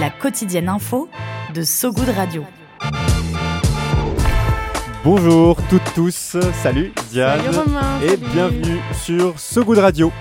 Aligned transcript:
La 0.00 0.10
quotidienne 0.10 0.68
info 0.68 1.08
de 1.54 1.62
So 1.62 1.92
Good 1.92 2.10
Radio. 2.10 2.44
Bonjour 5.02 5.56
toutes 5.68 5.94
tous, 5.94 6.36
salut 6.62 6.92
Diane 7.10 7.40
Salut 7.40 7.56
Romain, 7.56 8.00
et 8.02 8.08
salut. 8.08 8.22
bienvenue 8.32 8.78
sur 8.92 9.38
So 9.40 9.64
Good 9.64 9.78
Radio. 9.78 10.12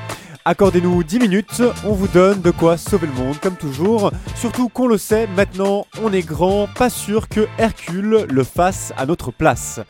Accordez-nous 0.46 1.04
10 1.04 1.20
minutes, 1.20 1.62
on 1.84 1.92
vous 1.92 2.08
donne 2.08 2.42
de 2.42 2.52
quoi 2.52 2.78
sauver 2.78 3.08
le 3.08 3.14
monde 3.14 3.38
comme 3.40 3.58
toujours. 3.58 4.12
Surtout 4.36 4.70
qu'on 4.70 4.88
le 4.88 4.98
sait, 4.98 5.28
maintenant 5.36 5.86
on 6.02 6.12
est 6.14 6.26
grand, 6.26 6.68
pas 6.74 6.90
sûr 6.90 7.28
que 7.28 7.48
Hercule 7.58 8.26
le 8.30 8.44
fasse 8.44 8.94
à 8.98 9.06
notre 9.06 9.32
place. 9.32 9.82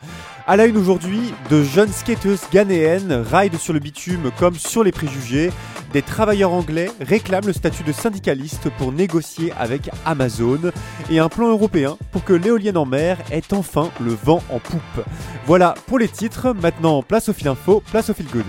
À 0.50 0.56
la 0.56 0.64
une 0.64 0.78
aujourd'hui, 0.78 1.34
de 1.50 1.62
jeunes 1.62 1.92
skateuses 1.92 2.40
ghanéennes 2.50 3.12
raident 3.12 3.58
sur 3.58 3.74
le 3.74 3.80
bitume 3.80 4.30
comme 4.38 4.54
sur 4.54 4.82
les 4.82 4.92
préjugés. 4.92 5.52
Des 5.92 6.00
travailleurs 6.00 6.52
anglais 6.52 6.90
réclament 7.02 7.48
le 7.48 7.52
statut 7.52 7.82
de 7.82 7.92
syndicaliste 7.92 8.70
pour 8.78 8.90
négocier 8.90 9.52
avec 9.58 9.90
Amazon. 10.06 10.72
Et 11.10 11.18
un 11.18 11.28
plan 11.28 11.48
européen 11.48 11.98
pour 12.12 12.24
que 12.24 12.32
l'éolienne 12.32 12.78
en 12.78 12.86
mer 12.86 13.18
ait 13.30 13.42
enfin 13.52 13.90
le 14.00 14.14
vent 14.14 14.42
en 14.48 14.58
poupe. 14.58 15.04
Voilà 15.44 15.74
pour 15.86 15.98
les 15.98 16.08
titres, 16.08 16.54
maintenant 16.54 17.02
place 17.02 17.28
au 17.28 17.34
fil 17.34 17.48
info, 17.48 17.82
place 17.90 18.08
au 18.08 18.14
fil 18.14 18.26
good. 18.28 18.46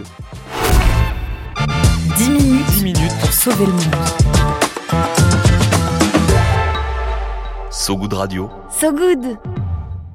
10 2.16 2.30
minutes, 2.30 2.66
10 2.75 2.84
minutes 2.86 3.19
pour 3.19 3.34
sauver 3.34 3.66
le 3.66 3.73
monde. 3.73 3.95
So 7.69 7.97
Good 7.97 8.13
Radio. 8.13 8.50
So 8.72 8.94
Good 8.94 9.38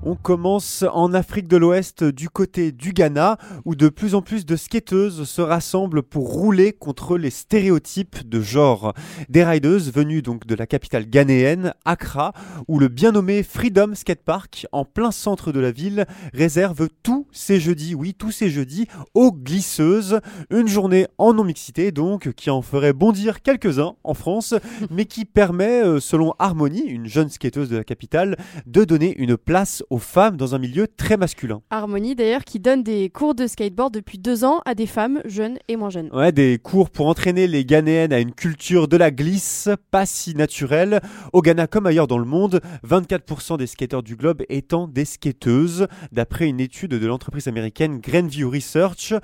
On 0.06 0.16
commence 0.16 0.84
en 0.92 1.14
Afrique 1.14 1.48
de 1.48 1.56
l'Ouest 1.56 2.04
du 2.04 2.28
côté 2.28 2.72
du 2.72 2.92
Ghana 2.92 3.38
où 3.64 3.74
de 3.74 3.88
plus 3.88 4.14
en 4.14 4.20
plus 4.20 4.44
de 4.44 4.54
skateuses 4.54 5.24
se 5.24 5.40
rassemblent 5.40 6.02
pour 6.02 6.30
rouler 6.30 6.74
contre 6.74 7.16
les 7.16 7.30
stéréotypes 7.30 8.28
de 8.28 8.42
genre. 8.42 8.92
Des 9.30 9.44
rideuses 9.44 9.90
venues 9.90 10.20
donc 10.20 10.46
de 10.46 10.54
la 10.54 10.66
capitale 10.66 11.08
ghanéenne, 11.08 11.72
Accra, 11.86 12.34
où 12.68 12.78
le 12.78 12.88
bien 12.88 13.12
nommé 13.12 13.42
Freedom 13.42 13.94
Skate 13.94 14.22
Park, 14.22 14.66
en 14.72 14.84
plein 14.84 15.10
centre 15.10 15.52
de 15.52 15.60
la 15.60 15.70
ville, 15.70 16.04
réserve 16.34 16.90
tous 17.02 17.26
ces 17.32 17.58
jeudis, 17.58 17.94
oui 17.94 18.12
tous 18.12 18.30
ces 18.30 18.50
jeudis, 18.50 18.86
aux 19.14 19.32
glisseuses. 19.32 20.20
Une 20.50 20.68
journée 20.68 21.06
en 21.16 21.32
non-mixité 21.32 21.92
donc 21.92 22.32
qui 22.32 22.50
en 22.50 22.60
ferait 22.60 22.92
bondir 22.92 23.40
quelques-uns 23.40 23.94
en 24.04 24.12
France, 24.12 24.54
mais 24.90 25.06
qui 25.06 25.24
permet, 25.24 25.82
euh, 25.82 25.98
selon 25.98 26.34
Harmony, 26.38 26.82
une 26.82 27.06
jeune 27.06 27.30
skateuse 27.30 27.70
de 27.70 27.78
la 27.78 27.84
capitale, 27.84 28.36
de 28.66 28.84
donner 28.84 29.16
une 29.16 29.38
place 29.38 29.82
aux 29.88 29.93
femmes 29.98 30.36
dans 30.36 30.54
un 30.54 30.58
milieu 30.58 30.86
très 30.88 31.16
masculin. 31.16 31.62
Harmonie 31.70 32.14
d'ailleurs 32.14 32.44
qui 32.44 32.60
donne 32.60 32.82
des 32.82 33.10
cours 33.10 33.34
de 33.34 33.46
skateboard 33.46 33.92
depuis 33.92 34.18
deux 34.18 34.44
ans 34.44 34.60
à 34.64 34.74
des 34.74 34.86
femmes 34.86 35.20
jeunes 35.24 35.58
et 35.68 35.76
moins 35.76 35.90
jeunes. 35.90 36.10
Ouais, 36.12 36.32
des 36.32 36.58
cours 36.58 36.90
pour 36.90 37.06
entraîner 37.06 37.46
les 37.46 37.64
Ghanéennes 37.64 38.12
à 38.12 38.20
une 38.20 38.32
culture 38.32 38.88
de 38.88 38.96
la 38.96 39.10
glisse 39.10 39.68
pas 39.90 40.06
si 40.06 40.34
naturelle. 40.34 41.00
Au 41.32 41.42
Ghana 41.42 41.66
comme 41.66 41.86
ailleurs 41.86 42.06
dans 42.06 42.18
le 42.18 42.24
monde, 42.24 42.60
24% 42.86 43.58
des 43.58 43.66
skateurs 43.66 44.02
du 44.02 44.16
globe 44.16 44.42
étant 44.48 44.88
des 44.88 45.04
skateuses, 45.04 45.86
d'après 46.12 46.46
une 46.46 46.60
étude 46.60 46.92
de 46.92 47.06
l'entreprise 47.06 47.48
américaine 47.48 48.00
Grandview 48.00 48.50
Research. 48.50 49.14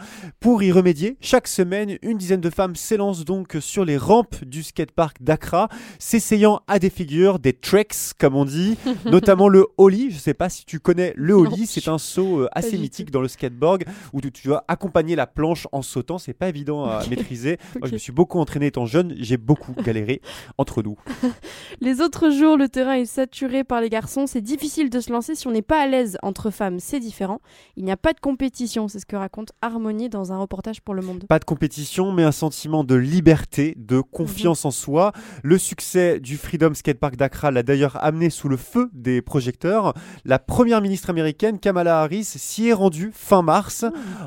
Pour 0.41 0.63
y 0.63 0.73
remédier, 0.73 1.17
chaque 1.21 1.49
semaine, 1.49 1.99
une 2.03 2.19
dizaine 2.19 2.41
de 2.41 2.51
femmes 2.51 2.77
s'élancent 2.77 3.25
donc 3.25 3.57
sur 3.61 3.85
les 3.85 3.97
rampes 3.97 4.45
du 4.45 4.63
skatepark 4.63 5.23
d'Accra, 5.23 5.69
s'essayant 5.99 6.61
à 6.67 6.79
des 6.79 6.91
figures, 6.91 7.39
des 7.39 7.53
tricks 7.53 8.15
comme 8.19 8.35
on 8.35 8.45
dit, 8.45 8.77
notamment 9.05 9.49
le 9.49 9.67
ollie. 9.79 10.11
Je 10.11 10.19
sais 10.19 10.35
pas 10.35 10.49
si 10.49 10.60
tu 10.67 10.81
connais 10.81 11.13
le 11.17 11.35
ollie, 11.35 11.67
c'est 11.67 11.89
un 11.89 11.99
saut 11.99 12.41
euh, 12.41 12.49
assez 12.53 12.79
mythique 12.79 13.11
dans 13.11 13.21
le 13.21 13.29
skateboard 13.29 13.85
où 14.13 14.21
tu, 14.21 14.33
tu 14.33 14.49
dois 14.49 14.65
accompagner 14.69 15.17
la 15.17 15.27
planche 15.27 15.67
en 15.73 15.83
sautant. 15.83 16.19
C'est 16.19 16.33
pas 16.33 16.49
évident 16.49 16.85
à 16.85 17.07
maîtriser. 17.09 17.59
Moi, 17.79 17.89
je 17.89 17.93
me 17.93 17.99
suis 17.99 18.13
beaucoup 18.13 18.39
entraîné 18.39 18.67
étant 18.67 18.87
jeune. 18.87 19.15
J'ai 19.19 19.37
beaucoup 19.37 19.73
galéré 19.85 20.21
entre 20.59 20.83
nous. 20.83 20.99
Les 21.81 22.01
autres 22.01 22.31
jours, 22.31 22.57
le 22.57 22.69
terrain 22.69 22.95
est 22.95 23.07
saturé 23.07 23.65
par 23.65 23.81
les 23.81 23.89
garçons. 23.89 24.27
C'est 24.27 24.41
difficile 24.41 24.91
de 24.91 25.01
se 25.01 25.13
lancer 25.13 25.35
si 25.35 25.47
on 25.47 25.53
n'est 25.53 25.63
pas 25.63 25.83
à 25.83 25.87
l'aise 25.87 26.19
entre 26.23 26.51
femmes. 26.51 26.79
C'est 26.81 27.01
différent. 27.01 27.41
Il 27.77 27.85
n'y 27.85 27.93
a 27.93 27.97
pas 27.97 28.13
de 28.13 28.21
compétition. 28.21 28.89
C'est 28.89 28.99
ce 28.99 29.07
que 29.07 29.17
raconte 29.17 29.53
Harmonie 29.63 30.09
dans 30.09 30.33
un 30.33 30.39
reportage 30.39 30.81
pour 30.81 30.95
Le 30.95 31.03
Monde. 31.03 31.25
Pas 31.29 31.39
de 31.39 31.45
compétition, 31.45 32.13
mais 32.13 32.23
un 32.23 32.33
sentiment 32.33 32.85
de 32.85 32.95
liberté, 32.95 33.75
de 33.79 34.01
confiance 34.01 34.65
en 34.65 34.71
soi. 34.71 35.13
Le 35.43 35.59
succès 35.59 36.21
du 36.21 36.37
Freedom 36.37 36.75
Skatepark 36.75 37.17
d'Accra 37.17 37.51
l'a 37.51 37.63
d'ailleurs 37.63 38.03
amené 38.03 38.31
sous 38.31 38.49
le 38.49 38.57
feu 38.57 38.91
des 38.93 39.23
projecteurs. 39.23 39.95
La 40.25 40.39
première 40.51 40.81
ministre 40.83 41.11
américaine, 41.11 41.61
Kamala 41.61 42.01
Harris, 42.01 42.25
s'y 42.25 42.67
est 42.67 42.73
rendue 42.73 43.13
fin 43.15 43.41
mars. 43.41 43.85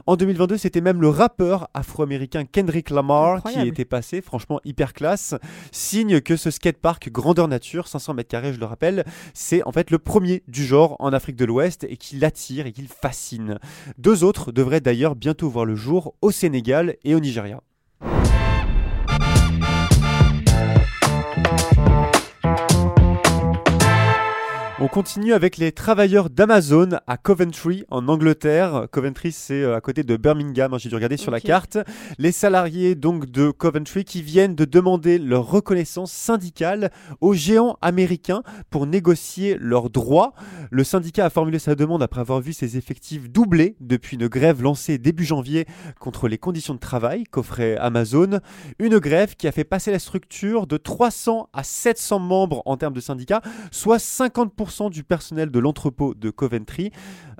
En 0.07 0.15
2022, 0.15 0.57
c'était 0.57 0.79
même 0.79 1.01
le 1.01 1.09
rappeur 1.09 1.67
afro-américain 1.73 2.45
Kendrick 2.45 2.91
Lamar 2.91 3.43
qui 3.43 3.59
était 3.67 3.83
passé, 3.83 4.21
franchement 4.21 4.61
hyper 4.63 4.93
classe. 4.93 5.35
Signe 5.73 6.21
que 6.21 6.37
ce 6.37 6.49
skatepark 6.49 7.11
grandeur 7.11 7.49
nature, 7.49 7.89
500 7.89 8.13
mètres 8.13 8.29
carrés, 8.29 8.53
je 8.53 8.59
le 8.61 8.65
rappelle, 8.65 9.03
c'est 9.33 9.63
en 9.63 9.73
fait 9.73 9.91
le 9.91 9.99
premier 9.99 10.43
du 10.47 10.63
genre 10.65 10.95
en 10.99 11.11
Afrique 11.11 11.35
de 11.35 11.43
l'Ouest 11.43 11.85
et 11.89 11.97
qui 11.97 12.15
l'attire 12.15 12.67
et 12.67 12.71
qui 12.71 12.83
le 12.83 12.87
fascine. 12.87 13.59
Deux 13.97 14.23
autres 14.23 14.53
devraient 14.53 14.79
d'ailleurs 14.79 15.15
bientôt 15.15 15.49
voir 15.49 15.65
le 15.65 15.75
jour 15.75 16.15
au 16.21 16.31
Sénégal 16.31 16.95
et 17.03 17.15
au 17.15 17.19
Nigeria. 17.19 17.59
On 24.83 24.89
continue 24.89 25.31
avec 25.31 25.55
les 25.55 25.71
travailleurs 25.71 26.29
d'Amazon 26.29 26.89
à 27.07 27.15
Coventry 27.15 27.85
en 27.89 28.09
Angleterre. 28.09 28.87
Coventry 28.91 29.31
c'est 29.31 29.63
euh, 29.63 29.77
à 29.77 29.79
côté 29.79 30.03
de 30.03 30.17
Birmingham, 30.17 30.73
hein, 30.73 30.77
j'ai 30.77 30.89
dû 30.89 30.95
regarder 30.95 31.15
sur 31.15 31.31
la 31.31 31.39
carte. 31.39 31.77
Les 32.17 32.33
salariés 32.33 32.93
donc 32.93 33.31
de 33.31 33.49
Coventry 33.49 34.03
qui 34.03 34.21
viennent 34.21 34.55
de 34.55 34.65
demander 34.65 35.19
leur 35.19 35.49
reconnaissance 35.49 36.11
syndicale 36.11 36.91
aux 37.21 37.33
géants 37.33 37.77
américains 37.81 38.43
pour 38.71 38.85
négocier 38.85 39.55
leurs 39.57 39.89
droits. 39.89 40.33
Le 40.69 40.83
syndicat 40.83 41.27
a 41.27 41.29
formulé 41.29 41.59
sa 41.59 41.75
demande 41.75 42.03
après 42.03 42.19
avoir 42.19 42.41
vu 42.41 42.51
ses 42.51 42.75
effectifs 42.75 43.29
doubler 43.29 43.77
depuis 43.79 44.17
une 44.17 44.27
grève 44.27 44.61
lancée 44.61 44.97
début 44.97 45.23
janvier 45.23 45.65
contre 46.01 46.27
les 46.27 46.37
conditions 46.37 46.73
de 46.73 46.79
travail 46.79 47.23
qu'offrait 47.23 47.77
Amazon. 47.77 48.41
Une 48.79 48.99
grève 48.99 49.37
qui 49.37 49.47
a 49.47 49.53
fait 49.53 49.63
passer 49.63 49.91
la 49.91 49.99
structure 49.99 50.67
de 50.67 50.75
300 50.75 51.47
à 51.53 51.63
700 51.63 52.19
membres 52.19 52.61
en 52.65 52.75
termes 52.75 52.93
de 52.93 52.99
syndicats, 52.99 53.41
soit 53.71 53.95
50% 53.95 54.72
du 54.89 55.03
personnel 55.03 55.51
de 55.51 55.59
l'entrepôt 55.59 56.13
de 56.13 56.29
Coventry, 56.29 56.91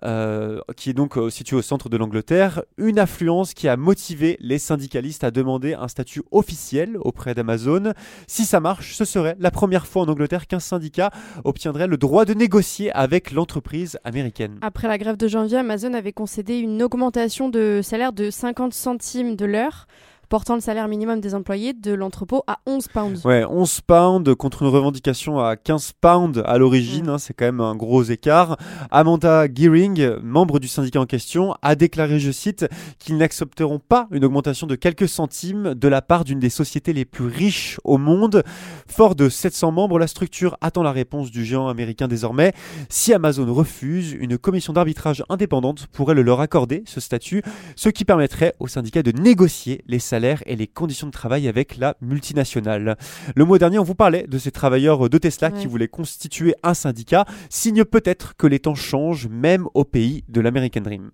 euh, 0.03 0.59
qui 0.75 0.89
est 0.89 0.94
donc 0.94 1.17
euh, 1.17 1.29
situé 1.29 1.55
au 1.55 1.61
centre 1.61 1.89
de 1.89 1.97
l'Angleterre. 1.97 2.63
Une 2.77 2.99
affluence 2.99 3.53
qui 3.53 3.67
a 3.67 3.77
motivé 3.77 4.38
les 4.39 4.59
syndicalistes 4.59 5.23
à 5.23 5.31
demander 5.31 5.73
un 5.73 5.88
statut 5.88 6.21
officiel 6.31 6.97
auprès 6.99 7.33
d'Amazon. 7.33 7.94
Si 8.27 8.45
ça 8.45 8.59
marche, 8.59 8.95
ce 8.95 9.05
serait 9.05 9.35
la 9.39 9.51
première 9.51 9.88
fois 9.88 10.03
en 10.03 10.07
Angleterre 10.07 10.47
qu'un 10.47 10.59
syndicat 10.59 11.11
obtiendrait 11.44 11.88
le 11.88 11.97
droit 11.97 12.25
de 12.25 12.33
négocier 12.33 12.91
avec 12.91 13.31
l'entreprise 13.31 13.97
américaine. 14.03 14.59
Après 14.61 14.88
la 14.88 14.97
grève 14.97 15.17
de 15.17 15.27
janvier, 15.27 15.57
Amazon 15.57 15.94
avait 15.94 16.13
concédé 16.13 16.57
une 16.57 16.83
augmentation 16.83 17.50
de 17.50 17.81
salaire 17.81 18.13
de 18.13 18.29
50 18.29 18.73
centimes 18.73 19.35
de 19.35 19.45
l'heure, 19.45 19.88
portant 20.33 20.55
le 20.55 20.61
salaire 20.61 20.88
minimum 20.88 21.21
des 21.21 21.35
employés 21.35 21.73
de 21.73 21.94
l'entrepôt 21.94 22.41
à 22.47 22.57
11 22.66 22.88
pounds. 22.88 23.23
Ouais, 23.23 23.45
11 23.45 23.81
pounds 23.81 24.33
contre 24.33 24.63
une 24.63 24.69
revendication 24.69 25.38
à 25.38 25.55
15 25.55 25.91
pounds 26.01 26.41
à 26.44 26.57
l'origine, 26.57 27.07
hein, 27.07 27.19
c'est 27.19 27.35
quand 27.35 27.45
même 27.45 27.62
un 27.62 27.75
gros 27.75 28.01
écart. 28.01 28.57
Amanda 28.89 29.45
Gearing, 29.45 30.15
membre 30.24 30.59
du 30.59 30.68
syndicat 30.68 31.01
en 31.01 31.06
question, 31.06 31.53
a 31.62 31.75
déclaré, 31.75 32.18
je 32.18 32.31
cite, 32.31 32.65
qu'ils 32.97 33.18
n'accepteront 33.18 33.77
pas 33.77 34.07
une 34.09 34.25
augmentation 34.25 34.65
de 34.65 34.74
quelques 34.74 35.07
centimes 35.07 35.75
de 35.75 35.88
la 35.88 36.01
part 36.01 36.24
d'une 36.24 36.39
des 36.39 36.50
sociétés 36.50 36.94
les 36.94 37.06
plus 37.06 37.27
riches 37.27 37.79
au 37.83 38.00
monde. 38.00 38.41
Fort 38.88 39.13
de 39.13 39.29
700 39.29 39.71
membres, 39.71 40.00
la 40.00 40.07
structure 40.07 40.57
attend 40.62 40.81
la 40.81 40.94
réponse 40.94 41.29
du 41.29 41.45
géant 41.45 41.68
américain 41.68 42.07
désormais. 42.07 42.53
Si 42.89 43.13
Amazon 43.13 43.53
refuse, 43.53 44.13
une 44.13 44.39
commission 44.39 44.74
d'arbitrage 44.74 45.24
indépendante 45.29 45.86
pourrait 45.94 46.15
le 46.15 46.24
leur 46.24 46.41
accorder, 46.41 46.81
ce 46.88 47.00
statut, 47.00 47.44
ce 47.75 47.89
qui 47.89 48.03
permettrait 48.03 48.56
au 48.59 48.68
syndicat 48.68 49.03
de 49.03 49.12
négocier 49.12 49.83
les 49.86 50.00
salaires 50.00 50.23
et 50.24 50.56
les 50.56 50.68
conditions 50.68 51.08
de 51.08 51.12
travail 51.12 51.48
avec 51.48 51.78
la 51.78 51.96
multinationale. 52.02 52.98
Le 53.36 53.46
mois 53.46 53.60
dernier, 53.60 53.80
on 53.80 53.84
vous 53.84 53.96
parlait 53.96 54.25
de 54.28 54.38
ces 54.38 54.52
travailleurs 54.52 55.10
de 55.10 55.18
Tesla 55.18 55.52
qui 55.52 55.68
voulaient 55.68 55.88
constituer 55.88 56.56
un 56.64 56.74
syndicat, 56.74 57.25
signe 57.50 57.84
peut-être 57.84 58.36
que 58.38 58.48
les 58.48 58.60
temps 58.60 58.75
changent 58.75 59.28
même 59.28 59.68
au 59.74 59.84
pays 59.84 60.24
de 60.30 60.42
l'American 60.42 60.81
Dream. 60.81 61.12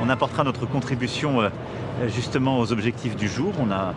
On 0.00 0.08
on 0.08 0.10
apportera 0.10 0.42
notre 0.42 0.64
contribution 0.64 1.42
euh, 1.42 1.50
justement 2.08 2.60
aux 2.60 2.72
objectifs 2.72 3.14
du 3.14 3.28
jour. 3.28 3.52
On 3.60 3.70
a 3.70 3.92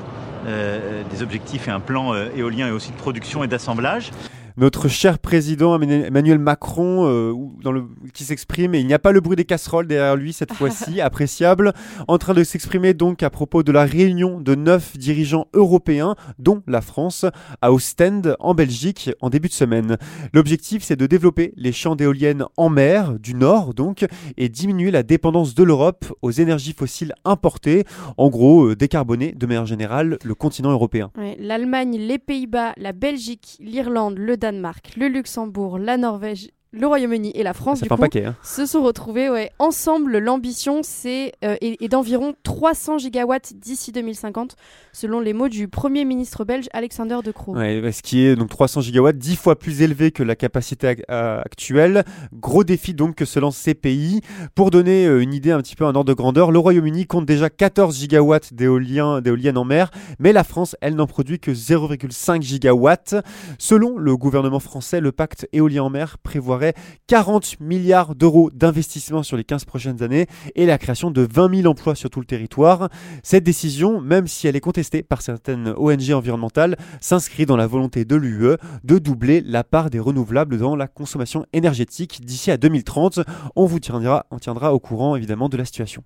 euh, 0.46 1.04
des 1.10 1.24
objectifs 1.24 1.68
et 1.68 1.72
un 1.72 1.80
plan 1.80 2.14
euh, 2.14 2.28
éolien 2.36 2.68
et 2.68 2.72
aussi 2.72 2.92
de 2.92 2.98
production 2.98 3.46
et 3.46 3.48
d'assemblage. 3.48 4.12
Notre 4.58 4.88
cher 4.88 5.20
président 5.20 5.80
Emmanuel 5.80 6.40
Macron 6.40 7.06
euh, 7.06 7.34
dans 7.62 7.72
le, 7.72 7.86
qui 8.14 8.24
s'exprime, 8.24 8.76
et 8.76 8.80
il 8.80 8.88
n'y 8.88 8.94
a 8.94 9.00
pas 9.00 9.12
le 9.12 9.22
bruit 9.22 9.36
des 9.36 9.46
casseroles 9.46 9.88
derrière 9.88 10.16
lui 10.16 10.34
cette 10.34 10.54
fois-ci, 10.54 11.02
appréciable, 11.02 11.74
en 12.08 12.18
train 12.18 12.34
de 12.34 12.44
s'exprimer 12.44 12.94
donc 12.94 13.24
à 13.24 13.30
propos 13.30 13.64
de 13.64 13.72
la 13.72 13.86
réunion 13.86 14.42
de 14.42 14.56
neuf 14.56 14.98
dirigeants 14.98 15.48
européens, 15.54 16.16
dont 16.40 16.64
la 16.68 16.82
France, 16.82 17.26
à 17.62 17.72
Ostende 17.72 18.36
en 18.40 18.54
Belgique 18.54 19.12
en 19.22 19.30
début 19.30 19.48
de 19.48 19.54
semaine. 19.54 19.98
L'objectif 20.34 20.84
c'est 20.84 20.96
de 20.96 21.08
développer 21.08 21.54
les 21.56 21.72
champs 21.72 21.96
d'éoliennes 21.96 22.46
en 22.58 22.70
mer, 22.70 23.20
du 23.20 23.34
nord 23.34 23.74
donc, 23.74 24.06
et 24.38 24.50
diminuer 24.50 24.92
la 24.92 25.04
dépendance 25.04 25.56
de 25.56 25.64
l'Europe 25.64 26.06
aux 26.22 26.32
énergies 26.32 26.74
fossiles 26.74 27.14
importées, 27.26 27.86
en 28.18 28.30
gros 28.30 28.66
euh, 28.66 28.76
décarboner 28.76 29.32
de 29.32 29.46
manière 29.46 29.66
générale 29.66 30.18
le 30.24 30.36
continent 30.36 30.72
européen. 30.72 31.12
Ouais, 31.18 31.38
L'Allemagne, 31.40 31.98
les 31.98 32.20
Pays-Bas, 32.20 32.74
la 32.78 32.94
Belgique, 32.94 33.58
l'Irlande, 33.60 34.18
le 34.18 34.38
Danemark, 34.42 34.96
le 34.98 35.08
Luxembourg, 35.08 35.78
la 35.78 35.98
Norvège, 35.98 36.50
le 36.74 36.88
Royaume-Uni 36.88 37.32
et 37.36 37.44
la 37.44 37.54
France 37.54 37.82
du 37.82 37.90
coup, 37.90 37.98
paquet. 37.98 38.26
hein. 38.26 38.36
se 38.44 38.66
sont 38.66 38.82
retrouvés 38.82 39.30
ouais, 39.30 39.52
ensemble. 39.60 40.18
L'ambition 40.20 40.82
c'est 40.84 41.34
euh, 41.44 41.56
est, 41.60 41.82
est 41.84 41.90
d'environ 41.90 42.34
300 42.44 42.98
gigawatts 43.00 43.54
d'ici 43.56 43.92
2050, 43.92 44.56
selon 44.94 45.20
les 45.20 45.34
mots 45.34 45.50
du 45.50 45.68
Premier 45.68 46.06
ministre 46.06 46.46
belge 46.46 46.70
Alexander 46.72 47.18
De 47.26 47.32
Croo. 47.34 47.58
Ouais, 47.58 47.82
bah, 47.82 47.92
ce 47.92 48.02
qui 48.02 48.26
est 48.26 48.38
donc 48.38 48.50
300 48.50 48.80
gigawatts, 48.82 49.18
10 49.18 49.36
fois 49.36 49.60
plus 49.60 49.82
élevé 49.82 50.12
que 50.12 50.24
la 50.24 50.38
capacité 50.38 50.88
ac- 50.94 51.04
euh, 51.12 51.42
actuelle. 51.42 52.06
Gros 52.34 52.64
défi 52.64 52.94
donc 52.94 53.16
que 53.16 53.26
se 53.26 53.40
lancent 53.40 53.58
ces 53.58 53.74
pays. 53.74 54.22
Pour 54.56 54.72
donner 54.72 55.08
euh, 55.08 55.22
une 55.22 55.34
idée 55.34 55.52
un 55.52 55.60
petit 55.62 55.76
peu, 55.76 55.84
un 55.84 55.94
ordre 55.96 56.06
de 56.06 56.14
grandeur, 56.14 56.52
le 56.52 56.60
Royaume-Uni 56.60 57.06
compte 57.06 57.26
déjà 57.26 57.50
14 57.50 57.98
gigawatts 58.00 58.54
d'éolien- 58.54 59.20
d'éoliennes 59.20 59.58
en 59.58 59.66
mer, 59.66 59.92
mais 60.20 60.32
la 60.32 60.46
France, 60.46 60.78
elle, 60.80 60.96
n'en 60.96 61.08
produit 61.08 61.38
que 61.40 61.52
0,5 61.52 62.42
gigawatts. 62.42 63.16
Selon 63.58 63.98
le 63.98 64.16
gouvernement 64.16 64.62
français, 64.62 65.02
le 65.02 65.12
pacte 65.12 65.50
éolien 65.52 65.84
en 65.84 65.90
mer 65.90 66.18
prévoirait 66.18 66.61
40 67.08 67.60
milliards 67.60 68.16
d'euros 68.16 68.50
d'investissement 68.52 69.24
sur 69.24 69.38
les 69.38 69.44
15 69.44 69.66
prochaines 69.66 70.04
années 70.04 70.28
et 70.56 70.66
la 70.66 70.78
création 70.78 71.12
de 71.12 71.28
20 71.30 71.56
000 71.56 71.68
emplois 71.68 71.96
sur 71.96 72.10
tout 72.10 72.20
le 72.20 72.26
territoire. 72.26 72.90
Cette 73.24 73.44
décision, 73.44 74.02
même 74.02 74.28
si 74.28 74.48
elle 74.48 74.56
est 74.56 74.62
contestée 74.62 75.04
par 75.04 75.22
certaines 75.22 75.74
ONG 75.78 76.12
environnementales, 76.12 76.78
s'inscrit 77.00 77.46
dans 77.46 77.58
la 77.58 77.68
volonté 77.68 78.06
de 78.06 78.16
l'UE 78.16 78.58
de 78.84 78.98
doubler 79.00 79.42
la 79.42 79.64
part 79.64 79.90
des 79.90 80.00
renouvelables 80.00 80.58
dans 80.58 80.76
la 80.76 80.88
consommation 80.88 81.46
énergétique 81.54 82.22
d'ici 82.24 82.52
à 82.52 82.58
2030. 82.58 83.22
On 83.56 83.66
vous 83.66 83.80
tiendra, 83.80 84.26
on 84.32 84.40
tiendra 84.40 84.74
au 84.74 84.80
courant 84.80 85.16
évidemment 85.16 85.50
de 85.50 85.58
la 85.58 85.66
situation. 85.66 86.04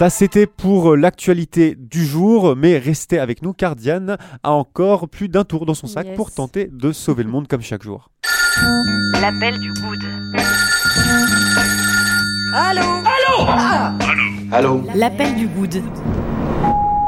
Ça, 0.00 0.08
c'était 0.08 0.46
pour 0.46 0.96
l'actualité 0.96 1.76
du 1.78 2.06
jour, 2.06 2.56
mais 2.56 2.78
restez 2.78 3.18
avec 3.18 3.42
nous 3.42 3.52
car 3.52 3.76
Diane 3.76 4.16
a 4.42 4.52
encore 4.52 5.10
plus 5.10 5.28
d'un 5.28 5.44
tour 5.44 5.66
dans 5.66 5.74
son 5.74 5.86
sac 5.86 6.06
Yes. 6.06 6.16
pour 6.16 6.32
tenter 6.32 6.70
de 6.72 6.90
sauver 6.90 7.22
le 7.22 7.28
monde 7.28 7.48
comme 7.48 7.60
chaque 7.60 7.82
jour. 7.82 8.08
L'appel 9.20 9.58
du 9.58 9.70
good. 9.74 10.02
Allô? 14.50 14.82
L'appel 14.94 15.34
du 15.34 15.48
good. 15.48 15.82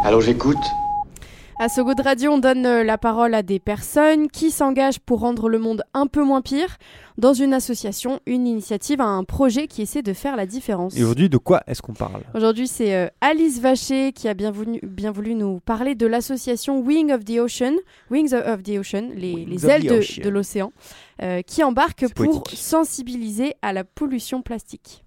Allô, 0.05 0.21
j'écoute 0.21 0.59
À 1.63 1.69
ce 1.69 1.81
goût 1.81 1.95
de 1.95 2.03
radio, 2.03 2.33
on 2.33 2.39
donne 2.39 2.67
euh, 2.67 2.83
la 2.83 2.99
parole 2.99 3.35
à 3.35 3.45
des 3.45 3.61
personnes 3.61 4.29
qui 4.29 4.51
s'engagent 4.51 4.99
pour 4.99 5.21
rendre 5.21 5.49
le 5.49 5.61
monde 5.61 5.85
un 5.95 6.09
peu 6.09 6.25
moins 6.25 6.41
pire 6.41 6.77
dans 7.19 7.35
une 7.35 7.55
association, 7.55 8.19
une 8.27 8.49
initiative, 8.49 9.01
un 9.01 9.23
projet 9.23 9.69
qui 9.69 9.81
essaie 9.81 10.03
de 10.03 10.13
faire 10.13 10.35
la 10.35 10.45
différence. 10.45 10.97
Et 10.97 11.05
aujourd'hui, 11.05 11.29
de 11.29 11.39
quoi 11.39 11.63
est-ce 11.69 11.81
qu'on 11.81 11.93
parle? 11.93 12.23
Aujourd'hui, 12.35 12.67
c'est 12.67 12.97
euh, 12.97 13.07
Alice 13.21 13.61
Vacher 13.61 14.11
qui 14.11 14.27
a 14.27 14.35
bien 14.35 14.51
voulu, 14.51 14.81
bien 14.83 15.13
voulu 15.13 15.37
nous 15.37 15.61
parler 15.61 15.95
de 15.95 16.05
l'association 16.05 16.81
Wing 16.81 17.13
of 17.13 17.25
the 17.25 17.39
Ocean, 17.39 17.77
Wings 18.11 18.35
of 18.35 18.65
the 18.65 18.81
Ocean, 18.81 19.11
les, 19.15 19.65
ailes 19.65 19.87
de, 19.87 20.29
l'océan, 20.29 20.73
euh, 21.23 21.43
qui 21.43 21.63
embarque 21.63 22.13
pour 22.13 22.43
sensibiliser 22.53 23.55
à 23.63 23.73
la 23.73 23.85
pollution 23.85 24.43
plastique. 24.43 25.05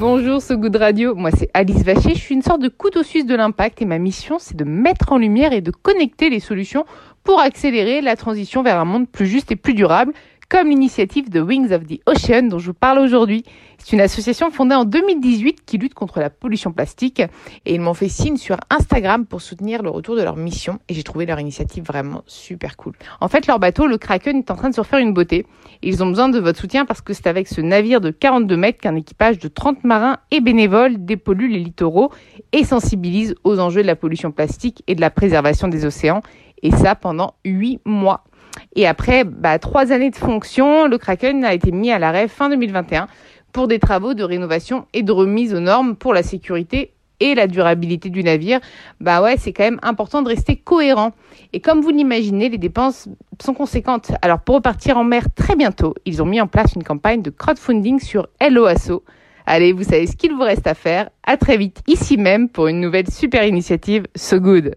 Bonjour 0.00 0.40
ce 0.40 0.54
goût 0.54 0.70
de 0.70 0.78
radio, 0.78 1.14
moi 1.14 1.30
c'est 1.30 1.50
Alice 1.52 1.84
Vacher, 1.84 2.14
je 2.14 2.20
suis 2.20 2.34
une 2.34 2.40
sorte 2.40 2.62
de 2.62 2.68
couteau 2.68 3.02
suisse 3.02 3.26
de 3.26 3.34
l'impact 3.34 3.82
et 3.82 3.84
ma 3.84 3.98
mission 3.98 4.38
c'est 4.38 4.56
de 4.56 4.64
mettre 4.64 5.12
en 5.12 5.18
lumière 5.18 5.52
et 5.52 5.60
de 5.60 5.70
connecter 5.70 6.30
les 6.30 6.40
solutions 6.40 6.86
pour 7.22 7.38
accélérer 7.38 8.00
la 8.00 8.16
transition 8.16 8.62
vers 8.62 8.80
un 8.80 8.86
monde 8.86 9.06
plus 9.06 9.26
juste 9.26 9.52
et 9.52 9.56
plus 9.56 9.74
durable, 9.74 10.14
comme 10.50 10.68
l'initiative 10.68 11.30
de 11.30 11.40
Wings 11.40 11.72
of 11.72 11.86
the 11.86 12.00
Ocean 12.06 12.48
dont 12.48 12.58
je 12.58 12.66
vous 12.66 12.74
parle 12.74 12.98
aujourd'hui. 12.98 13.44
C'est 13.78 13.92
une 13.92 14.00
association 14.00 14.50
fondée 14.50 14.74
en 14.74 14.84
2018 14.84 15.64
qui 15.64 15.78
lutte 15.78 15.94
contre 15.94 16.18
la 16.18 16.28
pollution 16.28 16.72
plastique 16.72 17.20
et 17.20 17.74
ils 17.74 17.80
m'ont 17.80 17.94
fait 17.94 18.08
signe 18.08 18.36
sur 18.36 18.56
Instagram 18.68 19.26
pour 19.26 19.42
soutenir 19.42 19.80
le 19.82 19.90
retour 19.90 20.16
de 20.16 20.22
leur 20.22 20.36
mission 20.36 20.80
et 20.88 20.94
j'ai 20.94 21.04
trouvé 21.04 21.24
leur 21.24 21.38
initiative 21.38 21.84
vraiment 21.84 22.24
super 22.26 22.76
cool. 22.76 22.94
En 23.20 23.28
fait, 23.28 23.46
leur 23.46 23.60
bateau, 23.60 23.86
le 23.86 23.96
Kraken, 23.96 24.38
est 24.38 24.50
en 24.50 24.56
train 24.56 24.70
de 24.70 24.74
se 24.74 24.80
refaire 24.80 24.98
une 24.98 25.14
beauté. 25.14 25.46
Ils 25.82 26.02
ont 26.02 26.08
besoin 26.08 26.28
de 26.28 26.40
votre 26.40 26.58
soutien 26.58 26.84
parce 26.84 27.00
que 27.00 27.14
c'est 27.14 27.28
avec 27.28 27.46
ce 27.46 27.60
navire 27.60 28.00
de 28.00 28.10
42 28.10 28.56
mètres 28.56 28.80
qu'un 28.80 28.96
équipage 28.96 29.38
de 29.38 29.46
30 29.46 29.84
marins 29.84 30.18
et 30.32 30.40
bénévoles 30.40 31.04
dépollue 31.04 31.48
les 31.48 31.60
littoraux 31.60 32.10
et 32.50 32.64
sensibilise 32.64 33.36
aux 33.44 33.60
enjeux 33.60 33.82
de 33.82 33.86
la 33.86 33.96
pollution 33.96 34.32
plastique 34.32 34.82
et 34.88 34.96
de 34.96 35.00
la 35.00 35.10
préservation 35.10 35.68
des 35.68 35.84
océans. 35.84 36.22
Et 36.62 36.72
ça 36.72 36.96
pendant 36.96 37.34
8 37.44 37.80
mois. 37.84 38.24
Et 38.76 38.86
après 38.86 39.24
bah, 39.24 39.58
trois 39.58 39.92
années 39.92 40.10
de 40.10 40.16
fonction, 40.16 40.86
le 40.86 40.98
Kraken 40.98 41.44
a 41.44 41.54
été 41.54 41.72
mis 41.72 41.90
à 41.90 41.98
l'arrêt 41.98 42.28
fin 42.28 42.48
2021 42.48 43.08
pour 43.52 43.68
des 43.68 43.78
travaux 43.78 44.14
de 44.14 44.22
rénovation 44.22 44.86
et 44.92 45.02
de 45.02 45.12
remise 45.12 45.54
aux 45.54 45.60
normes 45.60 45.96
pour 45.96 46.14
la 46.14 46.22
sécurité 46.22 46.92
et 47.20 47.34
la 47.34 47.46
durabilité 47.46 48.08
du 48.08 48.24
navire. 48.24 48.60
Bah 49.00 49.22
ouais, 49.22 49.36
c'est 49.36 49.52
quand 49.52 49.64
même 49.64 49.80
important 49.82 50.22
de 50.22 50.28
rester 50.28 50.56
cohérent. 50.56 51.12
Et 51.52 51.60
comme 51.60 51.80
vous 51.80 51.90
l'imaginez, 51.90 52.48
les 52.48 52.58
dépenses 52.58 53.08
sont 53.42 53.54
conséquentes. 53.54 54.12
Alors 54.22 54.40
pour 54.40 54.56
repartir 54.56 54.96
en 54.96 55.04
mer 55.04 55.26
très 55.34 55.54
bientôt, 55.56 55.94
ils 56.06 56.22
ont 56.22 56.26
mis 56.26 56.40
en 56.40 56.46
place 56.46 56.72
une 56.74 56.84
campagne 56.84 57.22
de 57.22 57.30
crowdfunding 57.30 58.00
sur 58.00 58.28
LOASO. 58.40 59.04
Allez, 59.46 59.72
vous 59.72 59.84
savez 59.84 60.06
ce 60.06 60.16
qu'il 60.16 60.32
vous 60.32 60.42
reste 60.42 60.66
à 60.66 60.74
faire. 60.74 61.10
À 61.24 61.36
très 61.36 61.56
vite 61.56 61.82
ici 61.86 62.16
même 62.16 62.48
pour 62.48 62.68
une 62.68 62.80
nouvelle 62.80 63.10
super 63.10 63.44
initiative 63.44 64.04
So 64.16 64.40
Good. 64.40 64.76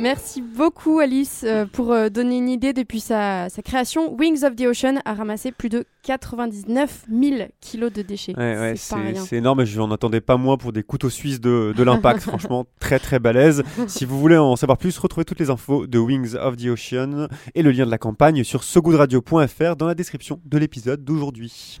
Merci 0.00 0.40
beaucoup 0.40 0.98
Alice 0.98 1.44
euh, 1.46 1.66
pour 1.70 1.92
euh, 1.92 2.08
donner 2.08 2.38
une 2.38 2.48
idée 2.48 2.72
depuis 2.72 3.00
sa, 3.00 3.50
sa 3.50 3.60
création. 3.60 4.14
Wings 4.14 4.44
of 4.44 4.56
the 4.56 4.62
Ocean 4.62 4.98
a 5.04 5.12
ramassé 5.12 5.52
plus 5.52 5.68
de 5.68 5.84
99 6.04 7.04
000 7.10 7.48
kilos 7.60 7.92
de 7.92 8.00
déchets. 8.00 8.34
Ouais, 8.34 8.58
ouais, 8.58 8.74
c'est 8.76 8.96
c'est 9.16 9.36
énorme, 9.36 9.64
je 9.64 9.78
n'en 9.78 9.90
attendais 9.90 10.22
pas 10.22 10.38
moins 10.38 10.56
pour 10.56 10.72
des 10.72 10.82
couteaux 10.82 11.10
suisses 11.10 11.40
de, 11.40 11.74
de 11.76 11.82
l'impact, 11.82 12.20
franchement 12.28 12.64
très 12.78 12.98
très 12.98 13.18
balèze. 13.18 13.62
Si 13.88 14.06
vous 14.06 14.18
voulez 14.18 14.38
en 14.38 14.56
savoir 14.56 14.78
plus, 14.78 14.96
retrouvez 14.96 15.26
toutes 15.26 15.40
les 15.40 15.50
infos 15.50 15.86
de 15.86 15.98
Wings 15.98 16.34
of 16.34 16.56
the 16.56 16.66
Ocean 16.66 17.28
et 17.54 17.62
le 17.62 17.70
lien 17.70 17.84
de 17.84 17.90
la 17.90 17.98
campagne 17.98 18.42
sur 18.42 18.64
sogoodradio.fr 18.64 19.76
dans 19.76 19.86
la 19.86 19.94
description 19.94 20.40
de 20.46 20.56
l'épisode 20.56 21.04
d'aujourd'hui. 21.04 21.80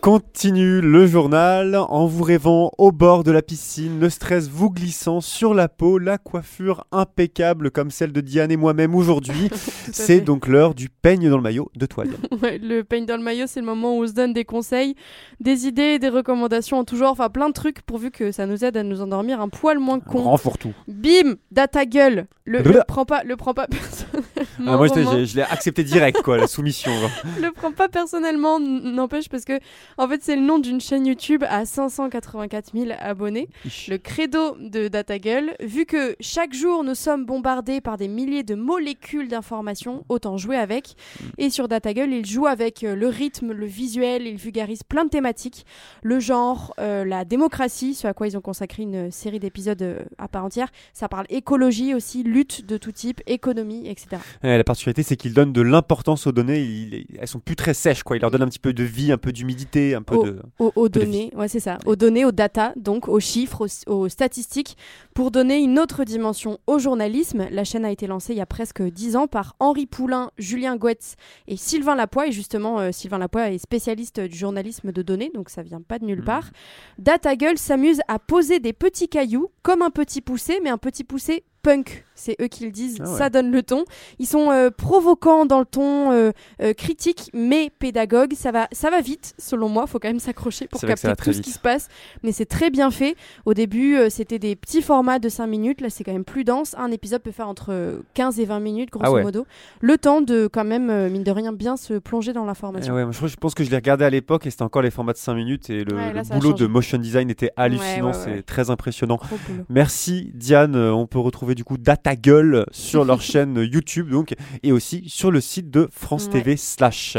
Continue 0.00 0.80
le 0.80 1.08
journal 1.08 1.74
en 1.74 2.06
vous 2.06 2.22
rêvant 2.22 2.70
au 2.78 2.92
bord 2.92 3.24
de 3.24 3.32
la 3.32 3.42
piscine, 3.42 3.98
le 3.98 4.08
stress 4.08 4.48
vous 4.48 4.70
glissant 4.70 5.20
sur 5.20 5.54
la 5.54 5.68
peau, 5.68 5.98
la 5.98 6.18
coiffure 6.18 6.84
impeccable 6.92 7.72
comme 7.72 7.90
celle 7.90 8.12
de 8.12 8.20
Diane 8.20 8.52
et 8.52 8.56
moi-même 8.56 8.94
aujourd'hui. 8.94 9.50
C'est 9.92 10.20
donc 10.20 10.46
l'heure 10.46 10.74
du 10.74 10.88
peigne 10.88 11.28
dans 11.28 11.36
le 11.36 11.42
maillot 11.42 11.70
de 11.76 11.86
toile. 11.86 12.10
Ouais, 12.40 12.58
le 12.58 12.84
peigne 12.84 13.04
dans 13.04 13.16
le 13.16 13.22
maillot, 13.22 13.46
c'est 13.48 13.58
le 13.58 13.66
moment 13.66 13.96
où 13.96 14.04
on 14.04 14.06
se 14.06 14.12
donne 14.12 14.32
des 14.32 14.44
conseils, 14.44 14.94
des 15.40 15.66
idées, 15.66 15.98
des 15.98 16.08
recommandations 16.08 16.78
en 16.78 16.84
tout 16.84 16.96
genre, 16.96 17.10
enfin 17.10 17.30
plein 17.30 17.48
de 17.48 17.52
trucs 17.52 17.82
pourvu 17.82 18.12
que 18.12 18.30
ça 18.30 18.46
nous 18.46 18.64
aide 18.64 18.76
à 18.76 18.84
nous 18.84 19.00
endormir 19.00 19.40
un 19.40 19.48
poil 19.48 19.80
moins 19.80 19.98
con. 19.98 20.20
Grand 20.20 20.36
fourre-tout. 20.36 20.72
Bim, 20.86 21.34
data 21.50 21.84
gueule. 21.84 22.28
Le, 22.44 22.62
le 22.62 22.82
prends 22.86 23.04
pas, 23.04 23.24
le 23.24 23.36
prends 23.36 23.54
pas 23.54 23.66
personnellement. 23.66 24.28
Ah, 24.66 24.76
moi, 24.76 24.86
je, 24.88 25.36
l'ai 25.36 25.42
accepté 25.42 25.84
direct, 25.84 26.22
quoi, 26.22 26.36
la 26.36 26.46
soumission. 26.46 26.90
genre. 26.92 27.10
le 27.42 27.52
prends 27.52 27.72
pas 27.72 27.88
personnellement, 27.88 28.58
n'empêche 28.58 29.28
parce 29.28 29.44
que 29.44 29.58
En 29.98 30.08
fait, 30.08 30.22
c'est 30.22 30.36
le 30.36 30.42
nom 30.42 30.60
d'une 30.60 30.80
chaîne 30.80 31.06
YouTube 31.06 31.42
à 31.48 31.64
584 31.66 32.70
000 32.72 32.90
abonnés. 33.00 33.48
Le 33.88 33.96
credo 33.96 34.56
de 34.60 34.86
DataGull, 34.86 35.54
vu 35.60 35.86
que 35.86 36.14
chaque 36.20 36.54
jour 36.54 36.84
nous 36.84 36.94
sommes 36.94 37.26
bombardés 37.26 37.80
par 37.80 37.96
des 37.96 38.06
milliers 38.06 38.44
de 38.44 38.54
molécules 38.54 39.26
d'informations, 39.28 40.04
autant 40.08 40.36
jouer 40.36 40.56
avec. 40.56 40.94
Et 41.36 41.50
sur 41.50 41.66
DataGull, 41.66 42.12
il 42.12 42.24
joue 42.24 42.46
avec 42.46 42.84
euh, 42.84 42.94
le 42.94 43.08
rythme, 43.08 43.50
le 43.52 43.66
visuel, 43.66 44.26
il 44.28 44.36
vulgarise 44.36 44.84
plein 44.84 45.04
de 45.04 45.10
thématiques, 45.10 45.66
le 46.04 46.20
genre, 46.20 46.74
euh, 46.78 47.04
la 47.04 47.24
démocratie, 47.24 47.94
ce 47.94 48.06
à 48.06 48.14
quoi 48.14 48.28
ils 48.28 48.36
ont 48.36 48.40
consacré 48.40 48.84
une 48.84 49.10
série 49.10 49.40
d'épisodes 49.40 49.82
euh, 49.82 49.98
à 50.18 50.28
part 50.28 50.44
entière. 50.44 50.68
Ça 50.92 51.08
parle 51.08 51.26
écologie 51.28 51.92
aussi, 51.94 52.22
lutte 52.22 52.64
de 52.66 52.76
tout 52.76 52.92
type, 52.92 53.20
économie, 53.26 53.88
etc. 53.88 54.22
Ouais, 54.44 54.56
la 54.56 54.62
particularité, 54.64 55.02
c'est 55.02 55.16
qu'il 55.16 55.34
donne 55.34 55.52
de 55.52 55.60
l'importance 55.62 56.28
aux 56.28 56.32
données. 56.32 56.60
Il- 56.60 57.06
elles 57.20 57.26
sont 57.26 57.40
plus 57.40 57.56
très 57.56 57.74
sèches, 57.74 58.04
quoi. 58.04 58.16
Il 58.16 58.20
leur 58.20 58.30
donne 58.30 58.42
un 58.42 58.48
petit 58.48 58.60
peu 58.60 58.72
de 58.72 58.84
vie, 58.84 59.10
un 59.10 59.18
peu 59.18 59.32
d'humidité, 59.32 59.87
un 59.94 60.02
peu 60.02 60.14
Aux, 60.16 60.24
de. 60.24 60.42
aux- 60.58 60.72
aux 60.74 60.88
peu 60.88 61.00
de 61.00 61.04
données, 61.04 61.32
ouais, 61.36 61.48
c'est 61.48 61.60
ça, 61.60 61.78
aux 61.86 61.96
données, 61.96 62.24
aux 62.24 62.32
data, 62.32 62.72
donc 62.76 63.08
aux 63.08 63.20
chiffres, 63.20 63.66
aux, 63.86 63.92
aux 63.92 64.08
statistiques, 64.08 64.76
pour 65.14 65.30
donner 65.30 65.58
une 65.58 65.78
autre 65.78 66.04
dimension 66.04 66.58
au 66.66 66.78
journalisme. 66.78 67.46
La 67.50 67.64
chaîne 67.64 67.84
a 67.84 67.90
été 67.90 68.06
lancée 68.06 68.32
il 68.32 68.38
y 68.38 68.40
a 68.42 68.46
presque 68.46 68.82
10 68.82 69.16
ans 69.16 69.26
par 69.26 69.56
Henri 69.60 69.86
Poulain, 69.86 70.30
Julien 70.38 70.76
Goetz 70.76 71.14
et 71.46 71.56
Sylvain 71.56 71.94
Lapoix. 71.94 72.26
Et 72.28 72.32
justement, 72.32 72.80
euh, 72.80 72.90
Sylvain 72.92 73.18
Lapoix 73.18 73.50
est 73.50 73.58
spécialiste 73.58 74.20
du 74.20 74.36
journalisme 74.36 74.92
de 74.92 75.02
données, 75.02 75.30
donc 75.34 75.50
ça 75.50 75.62
vient 75.62 75.80
pas 75.80 75.98
de 75.98 76.04
Mmh. 76.04 76.08
nulle 76.08 76.24
part. 76.24 76.50
DataGull 76.98 77.58
s'amuse 77.58 78.00
à 78.08 78.18
poser 78.18 78.60
des 78.60 78.72
petits 78.72 79.08
cailloux 79.08 79.50
comme 79.62 79.82
un 79.82 79.90
petit 79.90 80.20
poussé, 80.20 80.60
mais 80.62 80.70
un 80.70 80.78
petit 80.78 81.04
poussé 81.04 81.44
punk. 81.62 82.04
C'est 82.14 82.34
eux 82.42 82.48
qui 82.48 82.64
le 82.64 82.72
disent, 82.72 82.98
Ah 83.00 83.08
ouais. 83.08 83.16
ça 83.18 83.30
donne 83.30 83.52
le 83.52 83.62
ton. 83.62 83.84
Ils 84.18 84.26
sont 84.26 84.50
euh, 84.50 84.70
provocants 84.70 85.46
dans 85.46 85.60
le 85.60 85.64
ton, 85.64 86.10
euh, 86.10 86.32
euh, 86.60 86.72
critique, 86.72 87.30
mais 87.32 87.70
pédagogue. 87.78 88.32
Ça 88.34 88.50
va, 88.50 88.66
ça 88.72 88.90
va 88.90 89.00
vite, 89.00 89.34
selon 89.38 89.68
moi. 89.68 89.86
Faut 89.86 90.00
quand 90.00 90.08
même 90.08 90.18
s'accrocher 90.18 90.66
pour 90.66 90.80
capter 90.80 91.12
tout 91.16 91.32
ce 91.32 91.40
qui 91.40 91.50
se 91.52 91.60
passe. 91.60 91.86
Mais 92.24 92.32
c'est 92.32 92.44
très 92.46 92.70
bien 92.70 92.90
fait. 92.90 93.14
Au 93.46 93.54
début, 93.54 93.96
euh, 93.96 94.10
c'était 94.10 94.40
des 94.40 94.56
petits 94.56 94.82
formats 94.82 95.20
de 95.20 95.28
5 95.28 95.46
minutes. 95.46 95.80
Là, 95.80 95.90
c'est 95.90 96.02
quand 96.02 96.12
même 96.12 96.24
plus 96.24 96.42
dense. 96.42 96.74
Un 96.76 96.90
épisode 96.90 97.22
peut 97.22 97.30
faire 97.30 97.46
entre 97.48 98.02
15 98.14 98.40
et 98.40 98.44
20 98.46 98.58
minutes, 98.58 98.90
grosso 98.90 99.06
Ah 99.06 99.12
ouais. 99.12 99.22
modo. 99.22 99.46
Le 99.80 99.96
temps 99.96 100.20
de, 100.20 100.48
quand 100.52 100.64
même, 100.64 100.90
euh, 100.90 101.08
mine 101.10 101.22
de 101.22 101.30
rien, 101.30 101.52
bien 101.52 101.76
se 101.76 101.94
plonger 101.94 102.32
dans 102.32 102.44
l'information. 102.44 102.98
Eh 102.98 103.04
ouais, 103.04 103.12
je, 103.12 103.36
pense 103.36 103.54
que 103.54 103.62
je 103.62 103.70
l'ai 103.70 103.76
regardé 103.76 104.04
à 104.04 104.10
l'époque 104.10 104.44
et 104.44 104.50
c'était 104.50 104.64
encore 104.64 104.82
les 104.82 104.90
formats 104.90 105.12
de 105.12 105.18
5 105.18 105.34
minutes 105.34 105.70
et 105.70 105.84
le, 105.84 105.96
là, 105.96 106.12
le 106.14 106.34
boulot 106.40 106.52
de 106.52 106.66
motion 106.66 106.98
design 106.98 107.30
était 107.30 107.52
hallucinant, 107.56 108.12
c'est 108.12 108.42
très 108.42 108.70
impressionnant. 108.70 109.20
Merci 109.68 110.32
Diane, 110.34 110.74
Euh, 110.74 110.92
on 110.92 111.06
peut 111.06 111.18
retrouver 111.18 111.47
du 111.54 111.64
coup 111.64 111.78
Data 111.78 112.16
Gueule 112.16 112.64
sur 112.70 113.04
leur 113.04 113.20
chaîne 113.22 113.56
YouTube 113.56 114.10
donc 114.10 114.34
et 114.62 114.72
aussi 114.72 115.04
sur 115.08 115.30
le 115.30 115.40
site 115.40 115.70
de 115.70 115.88
France 115.92 116.26
Ouais. 116.26 116.32
TV 116.42 116.56
slash. 116.56 117.16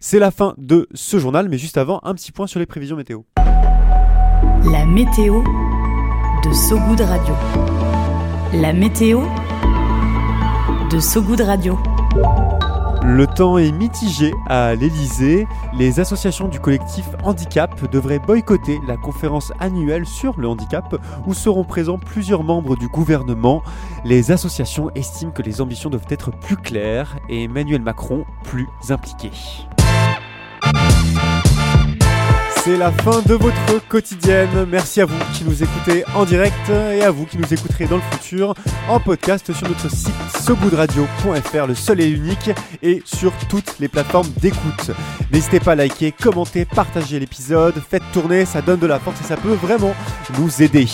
C'est 0.00 0.18
la 0.18 0.30
fin 0.30 0.54
de 0.58 0.88
ce 0.92 1.18
journal, 1.18 1.48
mais 1.48 1.56
juste 1.58 1.78
avant 1.78 2.00
un 2.02 2.14
petit 2.14 2.32
point 2.32 2.46
sur 2.46 2.58
les 2.60 2.66
prévisions 2.66 2.96
météo. 2.96 3.20
La 4.70 4.84
météo 4.86 5.42
de 6.44 6.52
Sogoud 6.52 7.00
Radio. 7.00 7.34
La 8.54 8.72
météo 8.72 9.22
de 10.90 10.98
Sogoud 10.98 11.40
Radio. 11.40 11.78
Le 13.02 13.26
temps 13.26 13.56
est 13.56 13.72
mitigé 13.72 14.34
à 14.46 14.74
l'Elysée. 14.74 15.46
Les 15.72 16.00
associations 16.00 16.48
du 16.48 16.60
collectif 16.60 17.06
Handicap 17.22 17.90
devraient 17.90 18.18
boycotter 18.18 18.78
la 18.86 18.98
conférence 18.98 19.52
annuelle 19.58 20.04
sur 20.04 20.38
le 20.38 20.46
handicap 20.46 20.96
où 21.26 21.32
seront 21.32 21.64
présents 21.64 21.98
plusieurs 21.98 22.44
membres 22.44 22.76
du 22.76 22.88
gouvernement. 22.88 23.62
Les 24.04 24.32
associations 24.32 24.90
estiment 24.94 25.32
que 25.32 25.42
les 25.42 25.62
ambitions 25.62 25.88
doivent 25.88 26.06
être 26.10 26.30
plus 26.30 26.56
claires 26.56 27.16
et 27.30 27.44
Emmanuel 27.44 27.80
Macron 27.80 28.26
plus 28.44 28.68
impliqué. 28.90 29.30
C'est 32.64 32.76
la 32.76 32.92
fin 32.92 33.22
de 33.22 33.32
votre 33.32 33.88
quotidienne. 33.88 34.66
Merci 34.70 35.00
à 35.00 35.06
vous 35.06 35.16
qui 35.32 35.44
nous 35.44 35.62
écoutez 35.62 36.04
en 36.14 36.26
direct 36.26 36.68
et 36.68 37.02
à 37.02 37.10
vous 37.10 37.24
qui 37.24 37.38
nous 37.38 37.54
écouterez 37.54 37.86
dans 37.86 37.96
le 37.96 38.02
futur 38.12 38.54
en 38.86 39.00
podcast 39.00 39.50
sur 39.50 39.66
notre 39.66 39.90
site 39.90 40.12
sogoodradio.fr, 40.44 41.66
le 41.66 41.74
seul 41.74 42.02
et 42.02 42.08
unique, 42.08 42.50
et 42.82 43.02
sur 43.06 43.32
toutes 43.48 43.78
les 43.80 43.88
plateformes 43.88 44.28
d'écoute. 44.42 44.90
N'hésitez 45.32 45.58
pas 45.58 45.72
à 45.72 45.76
liker, 45.76 46.12
commenter, 46.12 46.66
partager 46.66 47.18
l'épisode, 47.18 47.80
faites 47.88 48.02
tourner, 48.12 48.44
ça 48.44 48.60
donne 48.60 48.80
de 48.80 48.86
la 48.86 48.98
force 48.98 49.18
et 49.22 49.24
ça 49.24 49.38
peut 49.38 49.54
vraiment 49.54 49.94
nous 50.38 50.62
aider. 50.62 50.86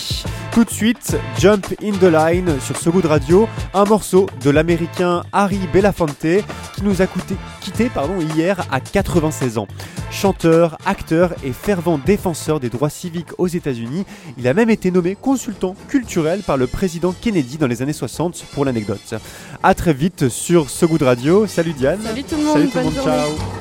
Tout 0.57 0.63
de 0.65 0.71
suite, 0.71 1.15
Jump 1.37 1.67
in 1.83 1.91
the 1.99 2.11
Line 2.11 2.59
sur 2.59 2.75
So 2.77 2.91
Good 2.91 3.05
Radio, 3.05 3.47
un 3.75 3.83
morceau 3.83 4.25
de 4.43 4.49
l'américain 4.49 5.21
Harry 5.31 5.59
Belafonte 5.71 6.17
qui 6.19 6.81
nous 6.83 6.99
a 7.03 7.05
coûté- 7.05 7.35
quitté 7.61 7.89
pardon, 7.89 8.15
hier 8.35 8.65
à 8.71 8.79
96 8.79 9.59
ans. 9.59 9.67
Chanteur, 10.09 10.79
acteur 10.87 11.35
et 11.43 11.53
fervent 11.53 11.99
défenseur 12.03 12.59
des 12.59 12.69
droits 12.69 12.89
civiques 12.89 13.37
aux 13.37 13.45
États-Unis, 13.45 14.03
il 14.39 14.47
a 14.47 14.55
même 14.55 14.71
été 14.71 14.89
nommé 14.89 15.15
consultant 15.15 15.75
culturel 15.89 16.39
par 16.41 16.57
le 16.57 16.65
président 16.65 17.13
Kennedy 17.21 17.59
dans 17.59 17.67
les 17.67 17.83
années 17.83 17.93
60 17.93 18.43
pour 18.55 18.65
l'anecdote. 18.65 19.13
A 19.61 19.75
très 19.75 19.93
vite 19.93 20.27
sur 20.27 20.71
So 20.71 20.87
Good 20.87 21.03
Radio. 21.03 21.45
Salut 21.45 21.73
Diane. 21.73 21.99
Salut 22.01 22.23
tout 22.23 22.35
le 22.35 22.43
monde, 22.43 22.53
Salut 22.53 22.67
tout 22.69 22.77
le 22.79 22.83
bonne 22.83 22.93
monde, 22.95 23.03
journée. 23.03 23.11
ciao. 23.15 23.56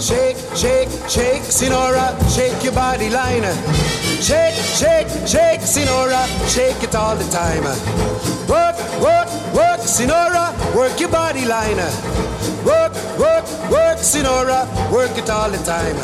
Shake, 0.00 0.36
shake, 0.56 0.88
shake, 1.08 1.42
Sinora, 1.42 2.12
shake 2.34 2.62
your 2.64 2.72
body 2.74 3.10
line. 3.10 3.44
Shake, 4.20 4.54
shake, 4.54 5.08
shake, 5.26 5.60
Sinora, 5.60 6.26
shake 6.48 6.82
it 6.82 6.94
all 6.94 7.16
the 7.16 7.24
time. 7.30 7.64
Work, 8.48 8.76
work, 9.00 9.28
work, 9.54 9.80
Sinora, 9.80 10.52
work 10.74 10.98
your 10.98 11.10
body 11.10 11.44
line. 11.46 11.76
Work, 12.66 12.92
work, 13.18 13.44
work, 13.70 13.98
Sinora, 13.98 14.66
work 14.92 15.16
it 15.16 15.30
all 15.30 15.50
the 15.50 15.58
time. 15.58 15.96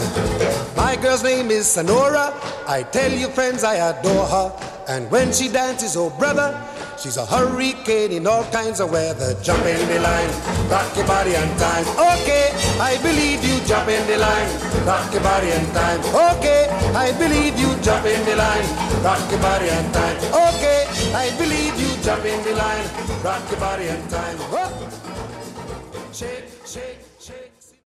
My 0.77 0.97
girl's 0.97 1.23
name 1.25 1.51
is 1.51 1.67
Sonora. 1.67 2.33
I 2.67 2.85
tell 2.85 3.13
you, 3.13 3.29
friends, 3.29 3.65
I 3.65 3.75
adore 3.77 4.27
her. 4.27 4.53
And 4.89 5.11
when 5.11 5.33
she 5.33 5.49
dances, 5.49 5.97
oh 5.97 6.11
brother, 6.11 6.59
she's 7.01 7.17
a 7.17 7.25
hurricane 7.27 8.13
in 8.13 8.27
all 8.27 8.45
kinds 8.53 8.81
of 8.81 8.91
weather. 8.91 9.35
Jump 9.43 9.65
in 9.65 9.81
the 9.89 10.01
line, 10.01 10.31
rock 10.71 10.95
your 10.97 11.07
body 11.07 11.35
and 11.35 11.51
time. 11.59 11.87
Okay, 11.97 12.53
I 12.79 12.99
believe 13.03 13.43
you. 13.45 13.59
Jump 13.67 13.89
in 13.89 14.07
the 14.07 14.19
line, 14.19 14.49
rock 14.87 15.13
your 15.13 15.23
body 15.23 15.51
and 15.51 15.67
time. 15.73 16.01
Okay, 16.01 16.69
I 16.95 17.13
believe 17.19 17.59
you. 17.59 17.71
Jump 17.83 18.05
in 18.07 18.25
the 18.27 18.37
line, 18.37 18.67
rock 19.03 19.31
your 19.31 19.41
body 19.41 19.69
and 19.69 19.95
time. 19.95 20.17
Okay, 20.53 20.87
I 21.15 21.31
believe 21.39 21.75
you. 21.81 21.91
Jump 22.03 22.25
in 22.25 22.43
the 22.45 22.55
line, 22.55 22.87
rock 23.25 23.51
your 23.51 23.61
body 23.61 23.89
and 23.89 24.11
time. 24.11 24.39
Shake, 26.13 26.45
shake. 26.67 27.10